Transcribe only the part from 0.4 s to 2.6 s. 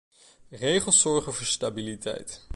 Regels zorgen voor stabiliteit.